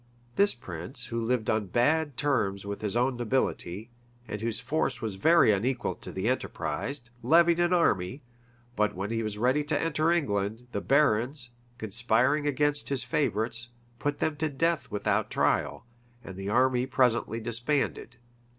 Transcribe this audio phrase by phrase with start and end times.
[0.35, 3.91] This prince, who lived on bad terms with his own nobility,
[4.27, 8.23] and whose force was very unequal to the enterprise, levied an army;
[8.75, 13.69] but when he was ready to enter England, the barons, conspiring against his favorites,
[13.99, 15.85] put them to death without trial;
[16.23, 18.17] and the army presently disbanded.